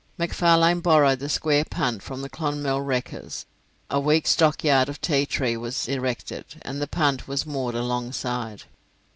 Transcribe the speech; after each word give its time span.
McFarlane 0.19 0.81
borrowed 0.81 1.19
the 1.19 1.29
square 1.29 1.63
punt 1.63 2.01
from 2.01 2.23
the 2.23 2.27
'Clonmel' 2.27 2.81
wreckers, 2.81 3.45
a 3.87 3.99
weak 3.99 4.25
stockyard 4.25 4.89
of 4.89 4.99
tea 4.99 5.27
tree 5.27 5.55
was 5.55 5.87
erected, 5.87 6.45
and 6.63 6.81
the 6.81 6.87
punt 6.87 7.27
was 7.27 7.45
moored 7.45 7.75
alongside. 7.75 8.63